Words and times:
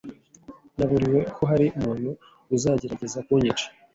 Naburiwe 0.77 1.19
ko 1.35 1.41
hari 1.51 1.65
umuntu 1.77 2.09
uzagerageza 2.55 3.19
kunyica. 3.27 3.65